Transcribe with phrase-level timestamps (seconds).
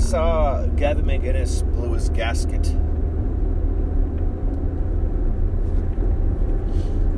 [0.00, 2.64] saw Gavin McInnes blew his gasket.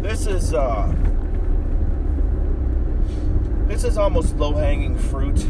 [0.02, 0.92] This is uh
[3.68, 5.42] this is almost low hanging fruit.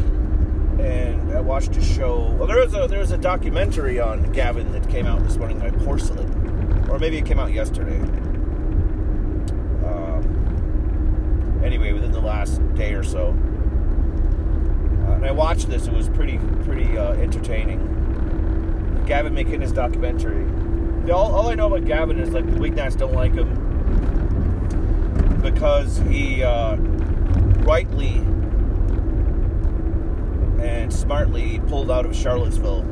[0.79, 2.31] And I watched a show.
[2.37, 5.59] Well, there was a there was a documentary on Gavin that came out this morning
[5.59, 7.99] by Porcelain, or maybe it came out yesterday.
[9.85, 13.35] Um, anyway, within the last day or so,
[15.23, 15.87] and I watched this.
[15.87, 17.79] It was pretty pretty uh, entertaining.
[19.07, 20.43] Gavin his documentary.
[21.09, 23.53] All, all I know about Gavin is like the Wignats don't like him
[25.41, 26.75] because he uh,
[27.63, 28.15] rightly
[30.61, 32.83] and smartly pulled out of Charlottesville.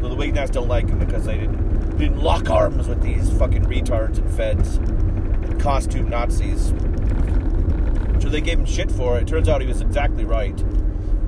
[0.00, 3.66] So the Wignats don't like him because they didn't didn't lock arms with these fucking
[3.66, 6.70] retards and feds and costume Nazis.
[8.20, 9.28] So they gave him shit for it.
[9.28, 10.60] Turns out he was exactly right.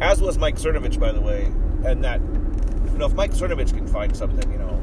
[0.01, 1.53] As was Mike Cernovich, by the way.
[1.85, 4.81] And that, you know, if Mike Cernovich can find something, you know,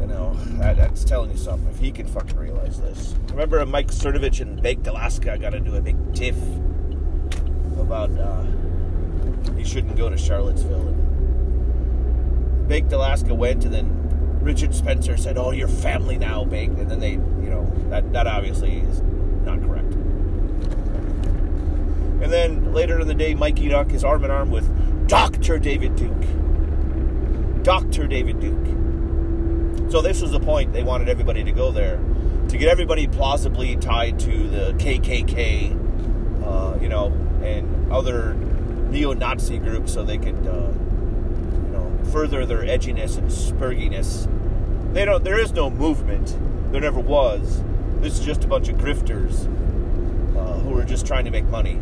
[0.00, 1.68] you know, that, that's telling you something.
[1.68, 3.14] If he can fucking realize this.
[3.30, 6.36] Remember Mike Cernovich and Baked Alaska got into a big tiff
[7.78, 8.44] about uh,
[9.56, 10.88] he shouldn't go to Charlottesville.
[10.88, 16.90] And Baked Alaska went, and then Richard Spencer said, "Oh, your family now, Baked," and
[16.90, 19.02] then they, you know, that that obviously is
[19.44, 19.92] not correct.
[22.22, 25.58] And then later in the day, Mike Enoch is arm in arm with Dr.
[25.58, 27.62] David Duke.
[27.62, 28.06] Dr.
[28.06, 29.90] David Duke.
[29.90, 32.00] So this was the point they wanted everybody to go there
[32.48, 37.06] to get everybody plausibly tied to the KKK, uh, you know,
[37.42, 44.28] and other neo-Nazi groups, so they could, uh, you know, further their edginess and spurginess.
[44.92, 45.24] They don't.
[45.24, 46.36] There is no movement.
[46.72, 47.62] There never was.
[48.00, 49.46] This is just a bunch of grifters
[50.36, 51.80] uh, who are just trying to make money.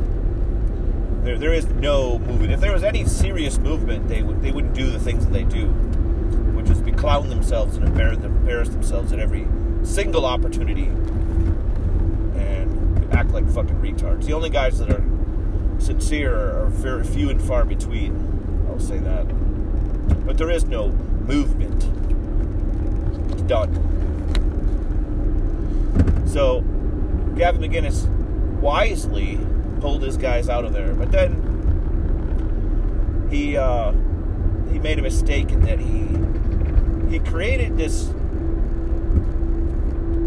[1.25, 2.53] There, there is no movement.
[2.53, 5.45] If there was any serious movement, they would they wouldn't do the things that they
[5.45, 5.69] do,
[6.53, 9.49] which is beclown themselves and embarrass, embarrass themselves at every
[9.83, 10.85] single opportunity
[12.37, 14.27] and act like fucking retards.
[14.27, 15.03] The only guys that are
[15.79, 18.67] sincere are very few and far between.
[18.69, 19.25] I'll say that.
[20.27, 21.85] But there is no movement.
[23.33, 23.73] It's done.
[26.27, 26.61] So,
[27.37, 28.07] Gavin McGinnis
[28.61, 29.39] wisely
[29.85, 31.29] pulled his guys out of there, but then
[33.31, 33.93] he uh,
[34.73, 36.09] he made a mistake in that he
[37.13, 38.07] he created this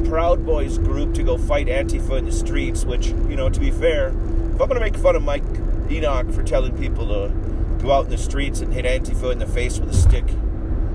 [0.08, 2.86] Proud Boys group to go fight Antifa in the streets.
[2.86, 5.42] Which, you know, to be fair, if I'm to make fun of Mike
[5.90, 7.34] Enoch for telling people to
[7.82, 10.30] go out in the streets and hit Antifa in the face with a stick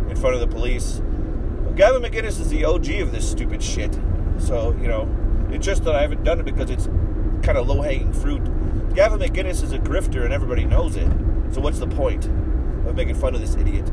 [0.08, 1.02] in front of the police,
[1.64, 3.98] well, Gavin McInnes is the OG of this stupid shit.
[4.38, 5.08] So, you know,
[5.50, 6.86] it's just that I haven't done it because it's
[7.42, 8.51] kind of low hanging fruit.
[8.94, 11.10] Gavin McInnes is a grifter and everybody knows it.
[11.50, 13.90] So, what's the point of making fun of this idiot?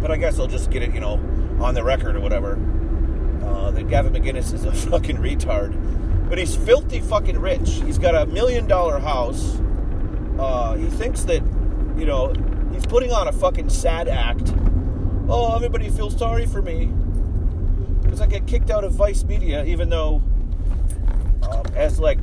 [0.00, 1.14] But I guess I'll just get it, you know,
[1.60, 2.58] on the record or whatever.
[3.42, 6.28] Uh, that Gavin McInnes is a fucking retard.
[6.28, 7.70] But he's filthy fucking rich.
[7.84, 9.60] He's got a million dollar house.
[10.38, 11.42] Uh, he thinks that,
[11.96, 12.32] you know,
[12.72, 14.54] he's putting on a fucking sad act.
[15.28, 16.86] Oh, everybody feels sorry for me.
[18.02, 20.22] Because I get kicked out of Vice Media, even though,
[21.48, 22.18] um, as like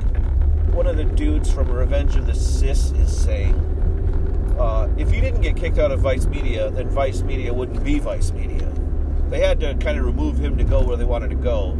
[0.76, 3.54] one of the dudes from Revenge of the Cis is saying,
[4.60, 7.98] uh, if you didn't get kicked out of Vice Media, then Vice Media wouldn't be
[7.98, 8.70] Vice Media.
[9.30, 11.70] They had to kind of remove him to go where they wanted to go,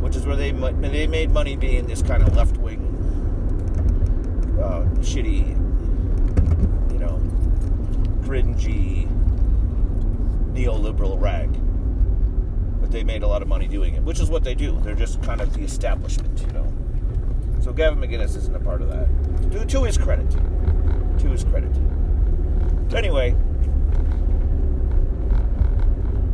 [0.00, 2.80] which is where they they made money being this kind of left wing,
[4.60, 5.46] uh, shitty,
[6.92, 7.18] you know,
[8.26, 9.08] cringy,
[10.52, 11.48] neoliberal rag.
[12.80, 14.80] But they made a lot of money doing it, which is what they do.
[14.80, 16.72] They're just kind of the establishment, you know.
[17.62, 19.08] So Gavin McGinnis isn't a part of that.
[19.52, 20.28] To, to his credit.
[20.30, 21.70] To his credit.
[22.92, 23.36] Anyway,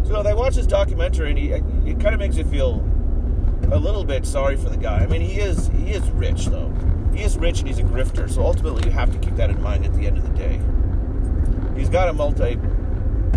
[0.04, 1.50] so they watch this documentary, and he,
[1.90, 2.82] it kind of makes you feel
[3.70, 5.00] a little bit sorry for the guy.
[5.00, 6.72] I mean, he is he is rich though.
[7.14, 8.30] He is rich and he's a grifter.
[8.30, 10.60] So ultimately, you have to keep that in mind at the end of the day.
[11.76, 12.54] He's got a multi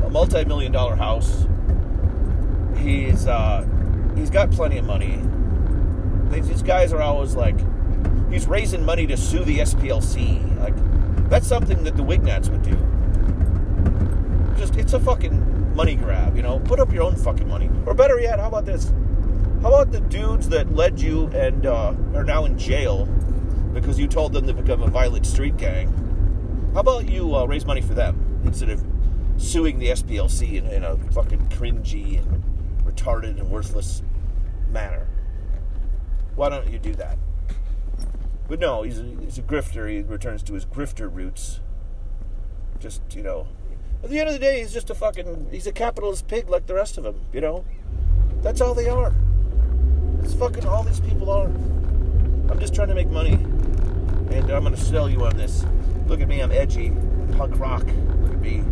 [0.03, 1.45] a multi million dollar house.
[2.77, 3.67] He's uh,
[4.15, 5.21] he's got plenty of money.
[6.31, 7.59] These guys are always like,
[8.31, 10.59] he's raising money to sue the SPLC.
[10.59, 10.75] Like,
[11.29, 12.77] that's something that the Wignats would do.
[14.57, 16.59] Just, it's a fucking money grab, you know?
[16.59, 17.69] Put up your own fucking money.
[17.85, 18.91] Or better yet, how about this?
[19.61, 23.05] How about the dudes that led you and uh, are now in jail
[23.73, 25.87] because you told them to become a violent street gang?
[26.73, 28.83] How about you uh, raise money for them instead of
[29.37, 32.43] suing the SPLC in, in a fucking cringy and
[32.85, 34.01] retarded and worthless
[34.69, 35.07] manner?
[36.35, 37.17] Why don't you do that?
[38.51, 39.89] But no, he's a, he's a grifter.
[39.89, 41.61] He returns to his grifter roots.
[42.81, 43.47] just you know.
[44.03, 45.47] At the end of the day, he's just a fucking.
[45.51, 47.21] He's a capitalist pig like the rest of them.
[47.31, 47.63] You know,
[48.41, 49.13] that's all they are.
[50.17, 51.45] That's fucking all these people are.
[51.47, 55.65] I'm just trying to make money, and I'm gonna sell you on this.
[56.07, 56.91] Look at me, I'm edgy,
[57.37, 57.85] punk rock.
[57.85, 58.65] Look at me.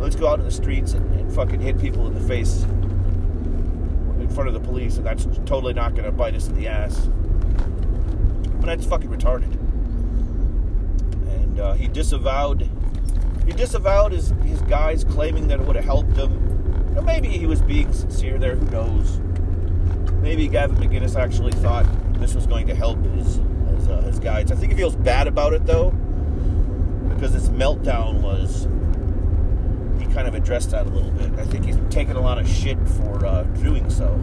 [0.00, 2.64] Let's go out in the streets and, and fucking hit people in the face
[4.18, 7.08] in front of the police, and that's totally not gonna bite us in the ass.
[8.64, 9.52] But that's fucking retarded.
[11.42, 12.66] And uh, he disavowed
[13.44, 16.32] he disavowed his, his guys claiming that it would have helped him.
[16.88, 19.20] You know, maybe he was being sincere there, who knows.
[20.22, 21.84] Maybe Gavin McInnes actually thought
[22.14, 23.34] this was going to help his
[23.68, 24.50] his, uh, his guys.
[24.50, 25.90] I think he feels bad about it though,
[27.10, 28.66] because his meltdown was
[30.00, 31.38] he kind of addressed that a little bit.
[31.38, 34.18] I think he's taken a lot of shit for uh, doing so.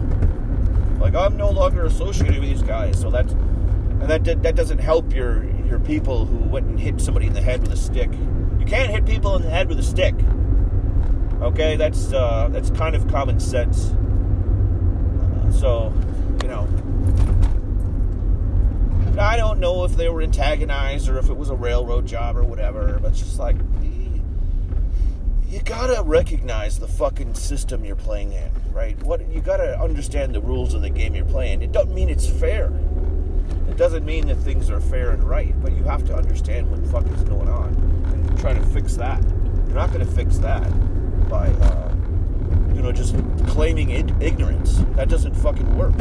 [0.98, 3.36] Like I'm no longer associated with these guys, so that's
[4.02, 7.40] and that that doesn't help your your people who went and hit somebody in the
[7.40, 8.10] head with a stick.
[8.58, 10.14] You can't hit people in the head with a stick.
[11.40, 13.90] Okay, that's uh, that's kind of common sense.
[13.90, 15.94] Uh, so,
[16.42, 16.68] you know,
[19.20, 22.42] I don't know if they were antagonized or if it was a railroad job or
[22.42, 23.56] whatever, but it's just like
[25.48, 29.00] you gotta recognize the fucking system you're playing in, right?
[29.04, 31.62] What you gotta understand the rules of the game you're playing.
[31.62, 32.72] It doesn't mean it's fair.
[33.72, 36.82] It doesn't mean that things are fair and right, but you have to understand what
[36.82, 37.68] the fuck is going on
[38.12, 39.24] and try to fix that.
[39.66, 40.68] You're not gonna fix that
[41.30, 41.94] by, uh,
[42.74, 43.16] you know, just
[43.46, 43.88] claiming
[44.20, 44.82] ignorance.
[44.94, 45.94] That doesn't fucking work.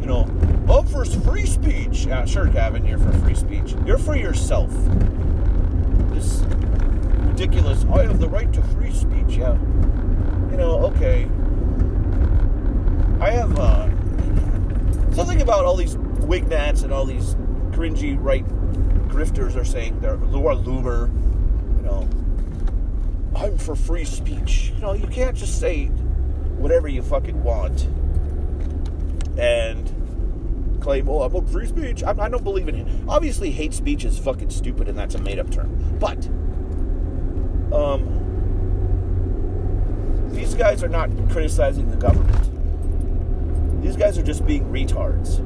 [0.00, 0.28] You know,
[0.68, 2.06] up for free speech.
[2.06, 3.76] Yeah, sure, Gavin, you're for free speech.
[3.86, 4.72] You're for yourself.
[6.10, 6.40] This
[7.20, 7.84] ridiculous.
[7.84, 9.36] I have the right to free speech.
[9.36, 9.52] Yeah.
[10.50, 11.28] You know, okay.
[13.20, 13.88] I have uh,
[15.14, 17.34] something about all these wignats and all these
[17.70, 18.44] cringy right
[19.08, 21.08] grifters are saying they're Laura Loomer.
[21.76, 22.08] You know,
[23.36, 24.72] I'm for free speech.
[24.74, 25.86] You know, you can't just say
[26.56, 27.88] whatever you fucking want
[29.38, 32.02] and claim, oh, I'm free speech.
[32.02, 32.86] I, I don't believe in it.
[33.08, 35.96] Obviously, hate speech is fucking stupid and that's a made up term.
[36.00, 36.26] But
[37.72, 38.20] um,
[40.32, 42.53] these guys are not criticizing the government.
[43.84, 45.40] These guys are just being retards.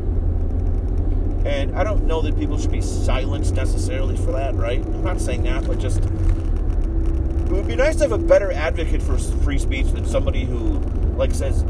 [1.44, 4.78] And I don't know that people should be silenced necessarily for that, right?
[4.78, 9.02] I'm not saying that, but just it would be nice to have a better advocate
[9.02, 10.78] for free speech than somebody who,
[11.16, 11.64] like, says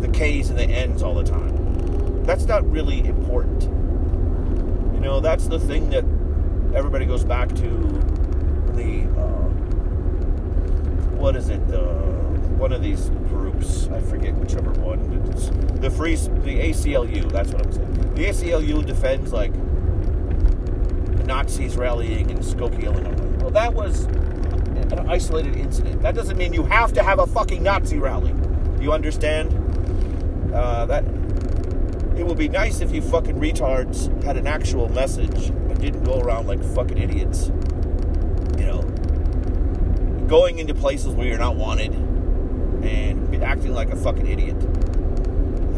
[0.00, 2.22] the K's and the N's all the time.
[2.24, 3.62] That's not really important.
[4.92, 6.04] You know, that's the thing that
[6.76, 7.70] everybody goes back to
[8.74, 9.48] the uh,
[11.16, 11.62] what is it?
[11.72, 12.09] Uh,
[12.60, 13.88] one of these groups.
[13.88, 15.00] I forget whichever one.
[15.32, 15.48] It's
[15.80, 17.32] the free, the ACLU.
[17.32, 18.14] That's what I'm saying.
[18.14, 19.54] The ACLU defends like
[21.24, 23.16] Nazis rallying in Skokie, Illinois.
[23.38, 26.02] Well, that was an isolated incident.
[26.02, 28.34] That doesn't mean you have to have a fucking Nazi rally.
[28.78, 29.56] You understand?
[30.52, 31.04] Uh, that
[32.18, 36.20] it would be nice if you fucking retards had an actual message and didn't go
[36.20, 37.52] around like fucking idiots
[38.58, 38.82] You know,
[40.26, 42.09] going into places where you're not wanted
[42.84, 44.56] and acting like a fucking idiot.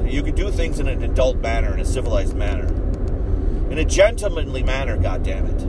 [0.06, 2.66] You can do things in an adult manner, in a civilized manner,
[3.70, 4.96] in a gentlemanly manner.
[4.99, 5.62] God damn it!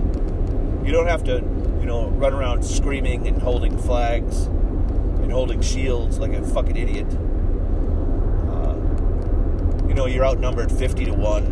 [0.85, 1.35] You don't have to,
[1.79, 7.07] you know, run around screaming and holding flags and holding shields like a fucking idiot.
[8.49, 8.75] Uh,
[9.87, 11.45] you know, you're outnumbered fifty to one.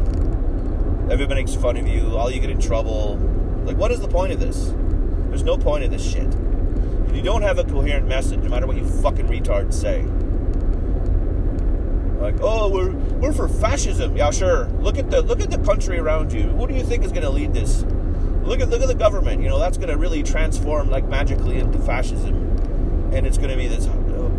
[1.09, 2.17] Everybody makes fun of you.
[2.17, 3.17] All you get in trouble.
[3.63, 4.73] Like, what is the point of this?
[5.29, 6.27] There's no point of this shit
[7.13, 10.03] you don't have a coherent message, no matter what you fucking retards say.
[12.21, 14.15] Like, oh, we're we're for fascism.
[14.15, 14.65] Yeah, sure.
[14.79, 16.43] Look at the look at the country around you.
[16.43, 17.83] Who do you think is going to lead this?
[18.43, 19.41] Look at look at the government.
[19.41, 22.35] You know, that's going to really transform like magically into fascism,
[23.11, 23.87] and it's going to be this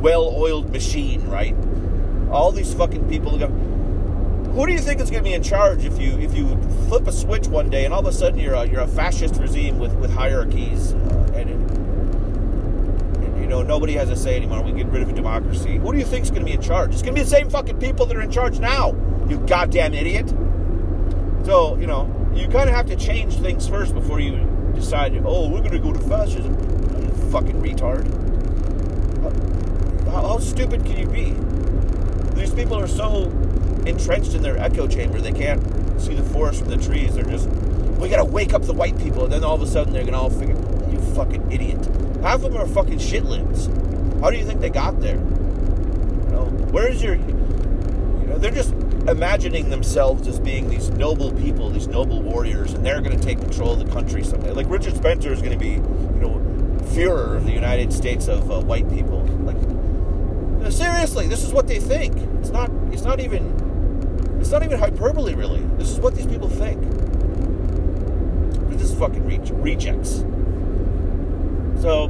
[0.00, 1.56] well-oiled machine, right?
[2.30, 3.36] All these fucking people.
[3.36, 6.46] Who do you think is going to be in charge if you if you
[6.88, 9.36] flip a switch one day and all of a sudden you're a, you're a fascist
[9.36, 11.48] regime with with hierarchies uh, and
[13.52, 14.62] know, nobody has a say anymore.
[14.62, 15.76] We get rid of a democracy.
[15.76, 16.92] Who do you think is going to be in charge?
[16.92, 18.97] It's going to be the same fucking people that are in charge now.
[19.28, 20.28] You goddamn idiot.
[21.44, 24.37] So you know, you kind of have to change things first before you
[24.75, 25.21] decide.
[25.25, 26.54] Oh, we're going to go to fascism.
[27.30, 28.09] fucking retard.
[30.06, 31.35] How, how stupid can you be?
[32.38, 33.25] These people are so
[33.87, 35.61] entrenched in their echo chamber they can't
[36.00, 37.14] see the forest from the trees.
[37.14, 39.66] They're just, we got to wake up the white people, and then all of a
[39.66, 40.56] sudden they're going to all figure,
[40.90, 41.78] you fucking idiot.
[42.22, 43.68] Half of them are fucking shitlibs.
[44.20, 45.16] How do you think they got there?
[45.16, 47.16] You know, where's your?
[47.16, 48.72] You know, they're just
[49.08, 53.40] imagining themselves as being these noble people, these noble warriors, and they're going to take
[53.40, 54.52] control of the country someday.
[54.52, 56.40] Like Richard Spencer is going to be, you know,
[56.94, 59.24] Führer of the United States of uh, white people.
[59.42, 62.16] Like, seriously, this is what they think.
[62.38, 62.70] It's not.
[62.92, 64.38] It's not even.
[64.40, 65.62] It's not even hyperbole, really.
[65.76, 66.80] This is what these people think.
[68.70, 70.24] This is fucking re- rejects.
[71.82, 72.04] So,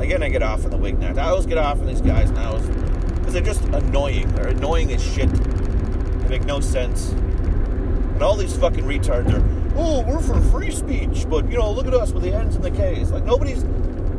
[0.00, 1.16] again, I get off on the Wignuts.
[1.16, 4.26] I always get off on these guys now because they're just annoying.
[4.34, 5.30] They're annoying as shit.
[5.30, 7.12] They make no sense.
[7.12, 11.86] And all these fucking retards are, oh, we're for free speech, but you know, look
[11.86, 13.12] at us with the N's and the K's.
[13.12, 13.64] Like nobody's.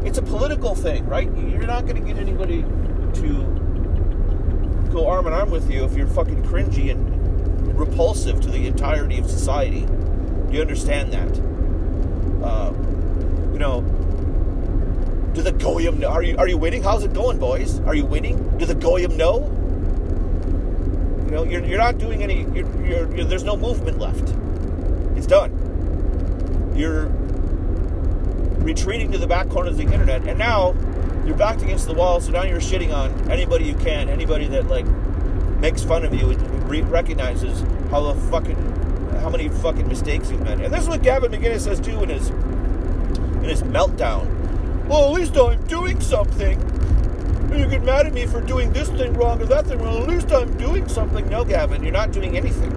[0.06, 1.30] It's a political thing, right?
[1.36, 3.44] You're not going to get anybody to
[4.90, 9.18] go arm in arm with you if you're fucking cringy and repulsive to the entirety
[9.18, 9.82] of society.
[9.82, 11.42] Do you understand that?
[12.42, 12.74] Uh,
[13.56, 13.80] you know,
[15.34, 16.10] do the goyim know?
[16.10, 16.84] Are you are you winning?
[16.84, 17.80] How's it going, boys?
[17.82, 18.58] Are you winning?
[18.58, 19.44] Do the goyim know?
[21.24, 22.42] You know, you're, you're not doing any.
[22.54, 24.36] You're, you're, you're, there's no movement left.
[25.18, 25.54] It's done.
[26.76, 27.06] You're
[28.62, 30.74] retreating to the back corner of the internet, and now
[31.26, 32.20] you're backed against the wall.
[32.20, 34.86] So now you're shitting on anybody you can, anybody that like
[35.62, 38.58] makes fun of you and re- recognizes how the fucking
[39.22, 40.60] how many fucking mistakes you've made.
[40.60, 42.32] And this is what Gavin McInnes says too in his
[43.46, 44.36] in his meltdown
[44.88, 46.60] well, at least I'm doing something.
[47.52, 50.04] You get mad at me for doing this thing wrong or that thing wrong.
[50.04, 51.28] At least I'm doing something.
[51.28, 52.72] No, Gavin, you're not doing anything.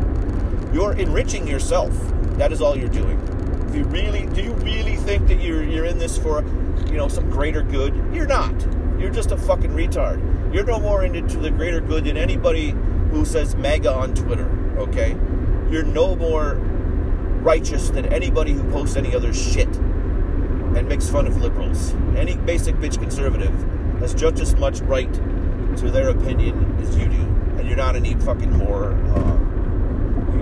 [0.72, 1.92] You're enriching yourself.
[2.38, 3.20] That is all you're doing.
[3.68, 6.42] If you really do you really think that you're you're in this for
[6.86, 7.94] you know some greater good?
[8.14, 8.54] You're not.
[8.98, 10.54] You're just a fucking retard.
[10.54, 12.74] You're no more into the greater good than anybody
[13.10, 14.48] who says MAGA on Twitter,
[14.78, 15.10] okay?
[15.70, 16.54] You're no more
[17.42, 19.68] righteous than anybody who posts any other shit
[21.08, 21.94] fun of liberals.
[22.16, 23.54] Any basic bitch conservative
[24.00, 25.12] has just as much right
[25.78, 27.20] to their opinion as you do,
[27.56, 28.92] and you're not any fucking more.
[28.92, 29.38] Uh,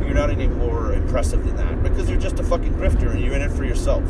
[0.05, 3.35] you're not any more impressive than that because you're just a fucking grifter and you're
[3.35, 4.03] in it for yourself.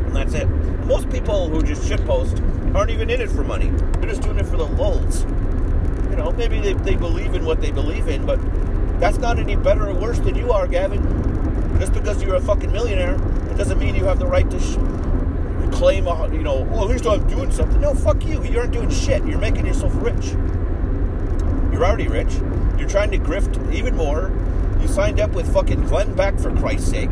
[0.00, 0.48] And that's it.
[0.86, 3.70] Most people who just shitpost aren't even in it for money.
[3.98, 5.24] They're just doing it for the lulls.
[6.10, 8.38] You know, maybe they, they believe in what they believe in, but
[9.00, 11.02] that's not any better or worse than you are, Gavin.
[11.80, 13.18] Just because you're a fucking millionaire
[13.50, 14.76] it doesn't mean you have the right to sh-
[15.74, 17.80] claim, a, you know, well, at least I'm doing something.
[17.80, 18.42] No, fuck you.
[18.44, 19.26] You aren't doing shit.
[19.26, 20.28] You're making yourself rich.
[21.72, 22.32] You're already rich.
[22.78, 24.32] You're trying to grift even more.
[24.80, 27.10] You signed up with fucking Glenn Beck for Christ's sake.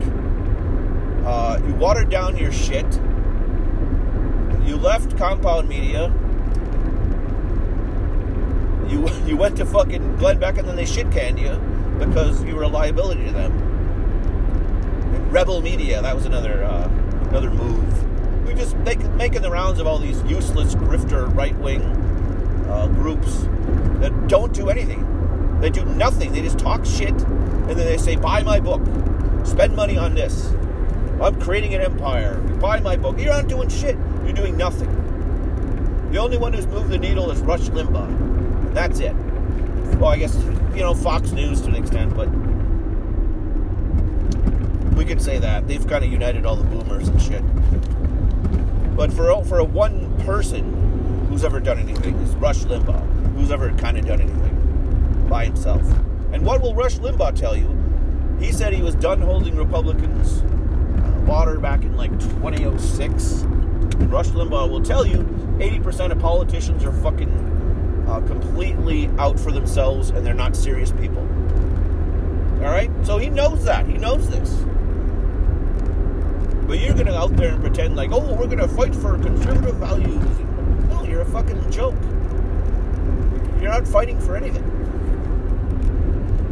[1.24, 2.86] Uh, you watered down your shit.
[4.64, 6.12] You left Compound Media.
[8.88, 11.56] You you went to fucking Glenn Beck and then they shit canned you
[11.98, 13.71] because you were a liability to them.
[15.32, 16.02] Rebel Media.
[16.02, 16.88] That was another uh,
[17.30, 18.46] another move.
[18.46, 21.80] We just make, making the rounds of all these useless grifter right wing
[22.68, 23.44] uh, groups
[24.00, 25.08] that don't do anything.
[25.58, 26.32] They do nothing.
[26.32, 28.82] They just talk shit, and then they say, "Buy my book,
[29.46, 30.52] spend money on this.
[31.18, 32.36] I'm creating an empire.
[32.60, 33.96] Buy my book." You're not doing shit.
[34.24, 34.90] You're doing nothing.
[36.12, 39.14] The only one who's moved the needle is Rush Limbaugh, that's it.
[39.96, 40.36] Well, I guess
[40.74, 42.28] you know Fox News to an extent, but
[45.02, 47.42] we could say that they've kind of united all the boomers and shit.
[48.94, 53.72] But for for a one person who's ever done anything is Rush Limbaugh, who's ever
[53.72, 55.82] kind of done anything by himself.
[56.32, 57.68] And what will Rush Limbaugh tell you?
[58.38, 63.42] He said he was done holding Republicans uh, water back in like 2006.
[63.42, 65.24] And Rush Limbaugh will tell you
[65.58, 71.22] 80% of politicians are fucking uh, completely out for themselves and they're not serious people.
[72.62, 72.90] All right?
[73.02, 73.84] So he knows that.
[73.88, 74.64] He knows this.
[76.72, 80.24] But you're gonna out there and pretend like, oh, we're gonna fight for conservative values.
[80.88, 81.94] No, you're a fucking joke.
[83.60, 84.64] You're not fighting for anything.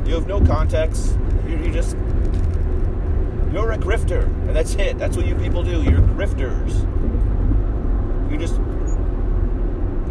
[0.06, 1.16] You have no context.
[1.48, 1.96] You're, you're just
[3.50, 4.98] you're a grifter, and that's it.
[4.98, 5.82] That's what you people do.
[5.82, 6.74] You're grifters.
[8.30, 8.56] You just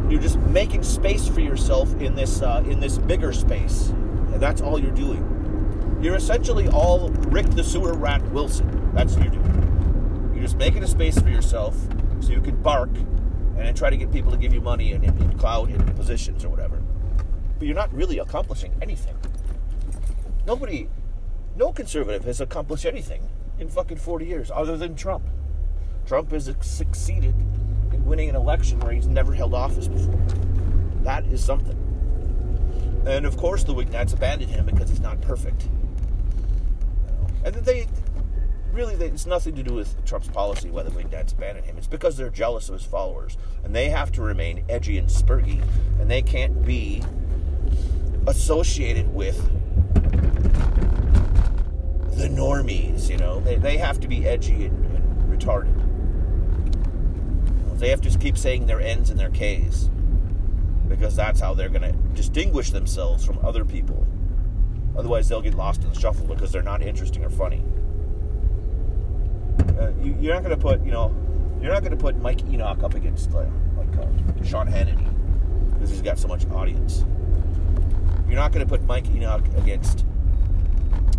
[0.09, 4.59] you're just making space for yourself in this uh, in this bigger space, and that's
[4.59, 5.99] all you're doing.
[6.01, 8.91] You're essentially all Rick the Sewer Rat Wilson.
[8.95, 9.48] That's what you're doing.
[10.39, 11.75] You're just making a space for yourself
[12.21, 15.03] so you can bark and then try to get people to give you money and,
[15.03, 16.81] and clout positions or whatever.
[17.57, 19.17] But you're not really accomplishing anything.
[20.47, 20.87] Nobody,
[21.57, 23.27] no conservative has accomplished anything
[23.59, 25.25] in fucking 40 years other than Trump.
[26.07, 27.35] Trump has succeeded
[27.91, 30.21] in winning an election where he's never held office before.
[31.03, 31.75] That is something.
[33.05, 35.67] And of course, the Wignats abandoned him because he's not perfect.
[37.43, 37.87] And they
[38.79, 41.77] really, it's nothing to do with Trump's policy, whether that's banning him.
[41.77, 45.61] It's because they're jealous of his followers, and they have to remain edgy and spurgy,
[45.99, 47.03] and they can't be
[48.25, 49.37] associated with
[52.17, 53.09] the normies.
[53.09, 55.75] You know, they they have to be edgy and, and retarded.
[57.79, 59.89] They have to keep saying their N's and their K's
[60.87, 64.07] because that's how they're going to distinguish themselves from other people.
[64.97, 67.63] Otherwise, they'll get lost in the shuffle because they're not interesting or funny.
[69.79, 71.15] Uh, you, are not going to put, you know,
[71.61, 73.45] you're not going to put Mike Enoch up against uh,
[73.77, 75.07] like uh, Sean Hannity
[75.73, 77.05] because he's got so much audience.
[78.27, 80.05] You're not going to put Mike Enoch against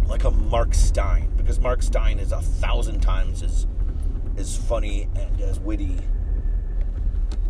[0.06, 3.66] like a Mark Steyn because Mark Steyn is a thousand times as
[4.36, 5.96] as funny and as witty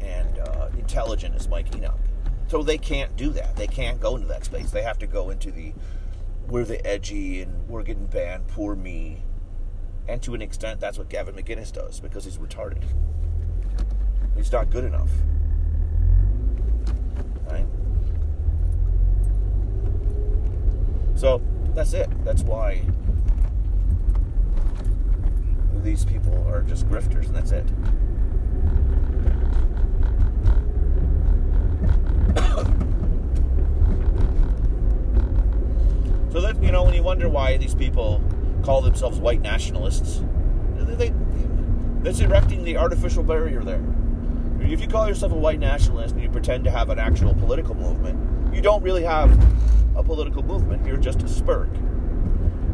[0.00, 1.98] and uh, intelligent as Mike Enoch.
[2.48, 3.56] So they can't do that.
[3.56, 4.70] They can't go into that space.
[4.70, 5.72] They have to go into the
[6.48, 9.22] we're the edgy and we're getting banned, poor me.
[10.10, 12.82] And to an extent, that's what Gavin McGinnis does because he's retarded.
[14.34, 15.08] He's not good enough.
[17.48, 17.64] Right?
[21.14, 21.40] So
[21.76, 22.08] that's it.
[22.24, 22.82] That's why
[25.84, 27.66] these people are just grifters, and that's it.
[36.32, 38.22] So that you know, when you wonder why these people
[38.60, 40.22] call themselves white nationalists,
[40.76, 41.12] they,
[42.02, 43.82] that's erecting the artificial barrier there.
[44.60, 47.74] If you call yourself a white nationalist and you pretend to have an actual political
[47.74, 49.30] movement, you don't really have
[49.96, 50.86] a political movement.
[50.86, 51.68] You're just a spurg.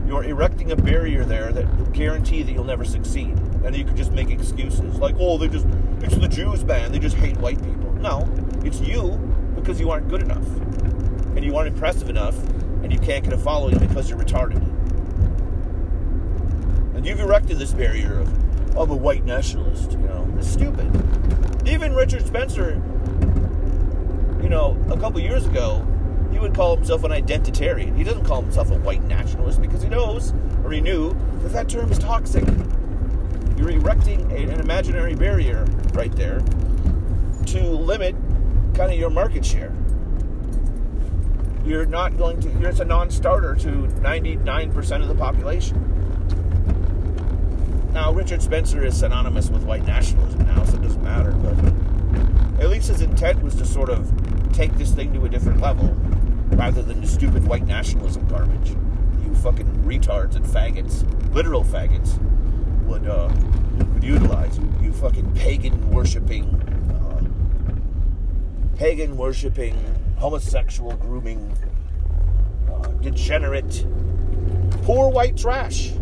[0.06, 4.12] You're erecting a barrier there that guarantee that you'll never succeed, and you can just
[4.12, 5.66] make excuses like, "Oh, they just
[6.00, 6.92] it's the Jews, man.
[6.92, 8.28] They just hate white people." No,
[8.64, 9.12] it's you
[9.56, 10.46] because you aren't good enough,
[11.34, 12.38] and you aren't impressive enough,
[12.82, 14.62] and you can't get a following because you're retarded.
[17.06, 20.28] You've erected this barrier of, I'm a white nationalist, you know.
[20.38, 20.90] It's stupid.
[21.64, 22.82] Even Richard Spencer,
[24.42, 25.86] you know, a couple years ago,
[26.32, 27.96] he would call himself an identitarian.
[27.96, 30.34] He doesn't call himself a white nationalist because he knows,
[30.64, 32.44] or he knew, that that term is toxic.
[33.56, 36.40] You're erecting a, an imaginary barrier right there
[37.46, 38.16] to limit
[38.74, 39.72] kind of your market share
[41.64, 46.05] you're not going to, it's a non starter to 99% of the population.
[47.96, 52.68] Now, Richard Spencer is synonymous with white nationalism now, so it doesn't matter, but at
[52.68, 54.12] least his intent was to sort of
[54.52, 55.94] take this thing to a different level
[56.50, 58.76] rather than the stupid white nationalism garbage.
[59.24, 62.18] You fucking retards and faggots, literal faggots,
[62.84, 63.32] would, uh,
[63.94, 64.58] would utilize.
[64.58, 66.44] You, you fucking pagan worshipping,
[66.92, 69.74] uh, pagan worshipping
[70.18, 71.50] homosexual grooming,
[72.70, 73.86] uh, degenerate,
[74.82, 75.95] poor white trash.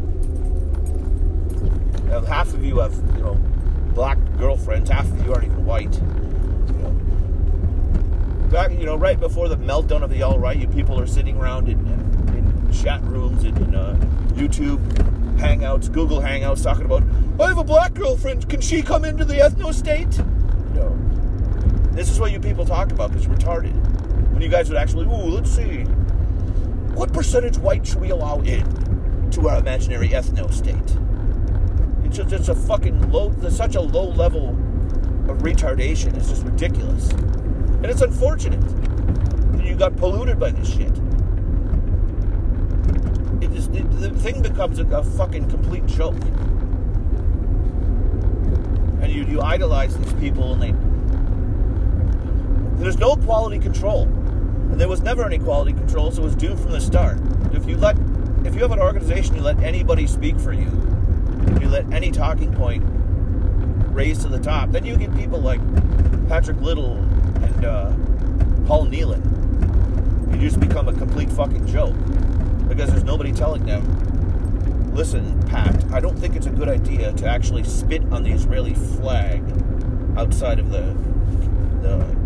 [2.22, 3.34] Half of you have, you know,
[3.94, 4.90] black girlfriends.
[4.90, 5.94] Half of you aren't even white.
[5.94, 6.90] You know,
[8.50, 11.36] back, you know, right before the meltdown of the all right, you people are sitting
[11.36, 13.96] around in, in, in chat rooms and in uh,
[14.34, 14.80] YouTube
[15.36, 17.02] hangouts, Google Hangouts, talking about,
[17.40, 18.48] I have a black girlfriend.
[18.48, 20.18] Can she come into the ethno state?
[20.74, 20.96] No.
[21.92, 23.72] This is what you people talk about because you're retarded
[24.32, 25.82] when you guys would actually, ooh, let's see,
[26.94, 30.74] what percentage white should we allow in to our imaginary ethno state?
[32.14, 34.50] It's just it's a fucking low, there's such a low level
[35.28, 36.16] of retardation.
[36.16, 38.60] It's just ridiculous, and it's unfortunate
[39.56, 40.92] that you got polluted by this shit.
[43.42, 46.14] It is, it, the thing becomes a, a fucking complete joke,
[49.02, 50.72] and you you idolize these people, and they
[52.80, 54.04] there's no quality control.
[54.04, 57.18] And there was never any quality control, so it was doomed from the start.
[57.52, 57.96] If you let,
[58.44, 60.93] if you have an organization, you let anybody speak for you,
[61.60, 62.82] you let any talking point
[63.94, 65.60] raise to the top, then you get people like
[66.28, 66.96] Patrick Little
[67.42, 67.92] and uh,
[68.66, 69.22] Paul Nehlen.
[70.32, 71.94] You just become a complete fucking joke
[72.68, 73.84] because there's nobody telling them,
[74.94, 78.74] listen, Pat, I don't think it's a good idea to actually spit on the Israeli
[78.74, 79.42] flag
[80.16, 80.96] outside of the
[81.82, 82.24] the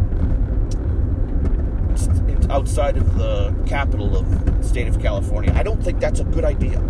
[2.51, 5.53] outside of the capital of the state of California.
[5.55, 6.81] I don't think that's a good idea.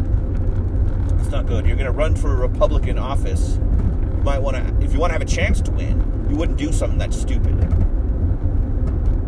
[1.19, 1.67] It's not good.
[1.67, 3.57] You're going to run for a Republican office.
[3.57, 6.59] You might want to, if you want to have a chance to win, you wouldn't
[6.59, 7.59] do something that stupid.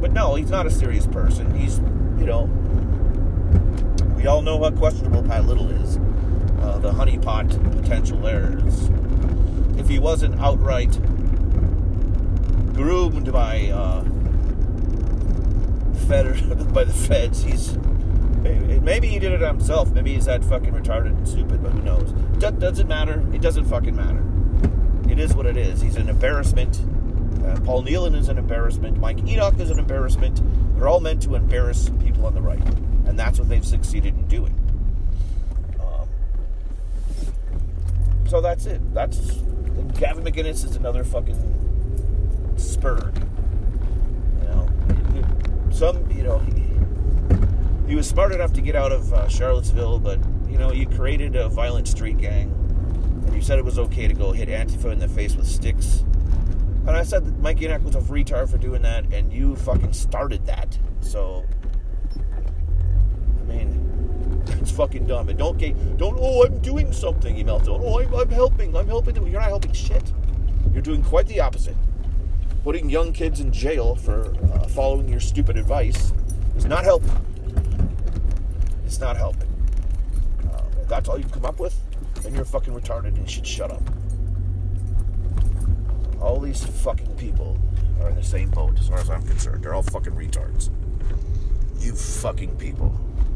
[0.00, 1.55] But no, he's not a serious person.
[1.55, 1.79] He's,
[2.18, 2.44] you know,
[4.16, 5.98] we all know how questionable Pat Little is.
[6.61, 7.48] Uh, the honeypot
[7.81, 8.90] potential errors.
[9.79, 10.98] If he wasn't outright
[12.81, 14.03] groomed by uh,
[16.09, 17.42] fed by the feds.
[17.42, 17.76] He's
[18.42, 19.92] Maybe, he did it himself.
[19.92, 22.12] Maybe he's that fucking retarded and stupid, but who knows?
[22.38, 23.22] Do- doesn't matter.
[23.35, 24.22] It doesn't fucking matter.
[25.11, 25.81] It is what it is.
[25.81, 26.81] He's an embarrassment.
[27.44, 28.98] Uh, Paul Nehlen is an embarrassment.
[28.98, 30.40] Mike Enoch is an embarrassment.
[30.76, 32.64] They're all meant to embarrass people on the right,
[33.07, 34.55] and that's what they've succeeded in doing.
[35.81, 36.09] Um,
[38.29, 38.81] so that's it.
[38.94, 39.18] That's
[39.98, 41.37] Gavin McInnes is another fucking
[42.57, 43.14] spurg.
[44.42, 44.68] You know,
[45.70, 46.40] some you know
[47.90, 51.35] he, was smart enough to get out of uh, Charlottesville, but you know you created
[51.35, 52.50] a violent street gang,
[53.26, 56.05] and you said it was okay to go hit Antifa in the face with sticks.
[56.87, 59.92] And I said that Mike Enoch was a retard for doing that, and you fucking
[59.92, 60.79] started that.
[61.00, 61.44] So,
[62.16, 65.29] I mean, it's fucking dumb.
[65.29, 67.81] And don't get, don't, oh, I'm doing something, you meltdown.
[67.83, 69.14] Oh, I'm, I'm helping, I'm helping.
[69.16, 70.03] You're not helping shit.
[70.72, 71.76] You're doing quite the opposite.
[72.64, 76.12] Putting young kids in jail for uh, following your stupid advice
[76.57, 77.11] is not helping.
[78.90, 79.46] It's not helping.
[80.53, 81.79] Uh, if that's all you come up with,
[82.24, 83.83] then you're fucking retarded and you should shut up.
[86.20, 87.57] All these fucking people
[88.00, 89.62] are in the same boat as far as I'm concerned.
[89.62, 90.70] They're all fucking retards.
[91.79, 92.92] You fucking people.